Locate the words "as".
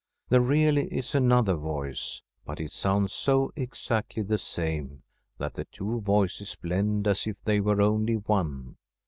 7.07-7.27